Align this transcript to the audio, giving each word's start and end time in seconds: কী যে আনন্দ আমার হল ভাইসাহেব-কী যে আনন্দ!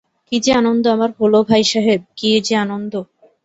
কী 0.27 0.37
যে 0.39 0.51
আনন্দ 0.53 0.83
আমার 0.87 1.11
হল 1.19 1.33
ভাইসাহেব-কী 1.49 2.29
যে 2.47 2.53
আনন্দ! 2.57 2.93